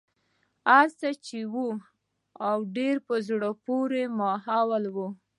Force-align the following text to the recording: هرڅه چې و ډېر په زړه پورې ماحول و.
هرڅه 0.69 1.09
چې 1.25 1.39
و 1.53 1.57
ډېر 2.75 2.95
په 3.07 3.15
زړه 3.27 3.49
پورې 3.65 4.01
ماحول 4.19 4.83
و. 4.95 4.97